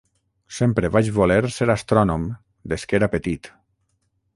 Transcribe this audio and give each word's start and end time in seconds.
Sempre 0.59 0.89
vaig 0.95 1.11
voler 1.19 1.39
ser 1.57 1.69
astrònom 1.75 2.27
des 2.75 2.91
que 2.93 3.03
era 3.03 3.15
petit. 3.19 3.57